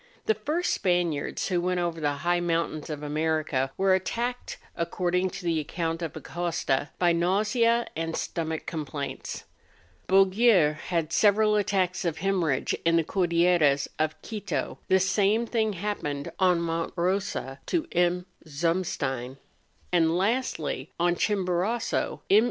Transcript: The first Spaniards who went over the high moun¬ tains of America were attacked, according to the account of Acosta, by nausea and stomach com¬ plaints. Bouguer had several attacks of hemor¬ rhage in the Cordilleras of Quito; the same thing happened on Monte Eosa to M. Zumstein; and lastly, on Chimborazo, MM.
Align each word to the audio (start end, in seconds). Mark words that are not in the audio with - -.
The 0.25 0.33
first 0.33 0.73
Spaniards 0.73 1.49
who 1.49 1.61
went 1.61 1.79
over 1.79 2.01
the 2.01 2.11
high 2.25 2.39
moun¬ 2.41 2.71
tains 2.79 2.89
of 2.89 3.03
America 3.03 3.71
were 3.77 3.93
attacked, 3.93 4.57
according 4.75 5.29
to 5.29 5.43
the 5.43 5.59
account 5.59 6.01
of 6.01 6.15
Acosta, 6.17 6.89
by 6.97 7.11
nausea 7.13 7.85
and 7.95 8.17
stomach 8.17 8.65
com¬ 8.65 8.83
plaints. 8.83 9.43
Bouguer 10.07 10.73
had 10.87 11.13
several 11.13 11.55
attacks 11.55 12.03
of 12.03 12.17
hemor¬ 12.17 12.45
rhage 12.47 12.73
in 12.83 12.95
the 12.95 13.03
Cordilleras 13.03 13.87
of 13.99 14.19
Quito; 14.23 14.79
the 14.87 14.99
same 14.99 15.45
thing 15.45 15.73
happened 15.73 16.31
on 16.39 16.59
Monte 16.61 16.93
Eosa 16.95 17.59
to 17.67 17.85
M. 17.91 18.25
Zumstein; 18.47 19.37
and 19.91 20.17
lastly, 20.17 20.89
on 20.99 21.13
Chimborazo, 21.15 22.21
MM. 22.27 22.39